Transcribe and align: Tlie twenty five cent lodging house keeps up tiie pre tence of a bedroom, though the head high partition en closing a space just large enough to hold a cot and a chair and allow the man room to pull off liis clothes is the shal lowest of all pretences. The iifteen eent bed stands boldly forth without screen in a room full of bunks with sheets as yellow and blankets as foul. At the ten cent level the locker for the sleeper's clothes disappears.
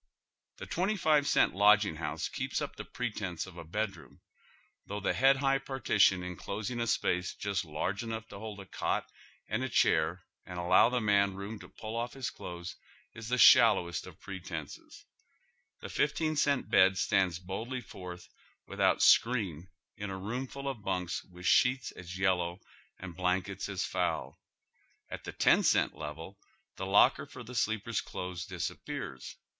Tlie 0.59 0.67
twenty 0.67 0.97
five 0.97 1.27
cent 1.27 1.53
lodging 1.53 1.97
house 1.97 2.27
keeps 2.27 2.59
up 2.59 2.75
tiie 2.75 2.91
pre 2.91 3.11
tence 3.13 3.45
of 3.45 3.55
a 3.55 3.63
bedroom, 3.63 4.19
though 4.87 4.99
the 4.99 5.13
head 5.13 5.35
high 5.37 5.59
partition 5.59 6.23
en 6.23 6.35
closing 6.35 6.79
a 6.79 6.87
space 6.87 7.35
just 7.35 7.63
large 7.63 8.01
enough 8.01 8.27
to 8.29 8.39
hold 8.39 8.59
a 8.59 8.65
cot 8.65 9.05
and 9.47 9.63
a 9.63 9.69
chair 9.69 10.23
and 10.43 10.57
allow 10.57 10.89
the 10.89 10.99
man 10.99 11.35
room 11.35 11.59
to 11.59 11.69
pull 11.69 11.95
off 11.95 12.15
liis 12.15 12.33
clothes 12.33 12.77
is 13.13 13.29
the 13.29 13.37
shal 13.37 13.75
lowest 13.75 14.07
of 14.07 14.15
all 14.15 14.21
pretences. 14.21 15.05
The 15.81 15.87
iifteen 15.87 16.31
eent 16.31 16.67
bed 16.71 16.97
stands 16.97 17.37
boldly 17.37 17.81
forth 17.81 18.27
without 18.65 19.03
screen 19.03 19.69
in 19.97 20.09
a 20.09 20.17
room 20.17 20.47
full 20.47 20.67
of 20.67 20.81
bunks 20.81 21.23
with 21.25 21.45
sheets 21.45 21.91
as 21.91 22.17
yellow 22.17 22.59
and 22.97 23.15
blankets 23.15 23.69
as 23.69 23.85
foul. 23.85 24.39
At 25.11 25.25
the 25.25 25.31
ten 25.31 25.61
cent 25.61 25.95
level 25.95 26.39
the 26.77 26.87
locker 26.87 27.27
for 27.27 27.43
the 27.43 27.53
sleeper's 27.53 28.01
clothes 28.01 28.47
disappears. 28.47 29.37